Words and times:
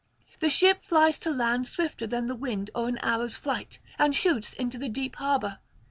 The 0.39 0.49
ship 0.49 0.81
flies 0.81 1.19
to 1.19 1.29
land 1.29 1.67
swifter 1.67 2.07
than 2.07 2.25
the 2.25 2.33
wind 2.33 2.71
or 2.73 2.87
an 2.87 2.97
arrow's 3.03 3.37
flight, 3.37 3.77
and 3.99 4.15
shoots 4.15 4.53
into 4.53 4.79
the 4.79 4.89
deep 4.89 5.17
harbour. 5.17 5.59